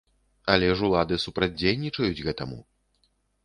[0.53, 2.61] Але ж улады супрацьдзейнічаюць гэтаму.